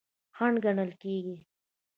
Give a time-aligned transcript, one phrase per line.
[0.35, 1.37] خنډ ګڼل کیږي.